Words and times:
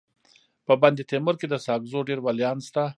په 0.65 0.73
بندتیمور 0.81 1.35
کي 1.41 1.47
د 1.49 1.55
ساکزو 1.65 1.99
ډير 2.07 2.19
ولیان 2.23 2.57
سته. 2.67 2.83